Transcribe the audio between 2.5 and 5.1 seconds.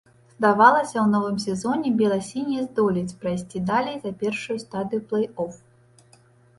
здолеюць прайсці далей за першую стадыю